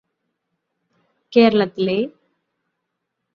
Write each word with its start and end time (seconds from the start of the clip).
കേരളത്തിലെ 1.33 1.97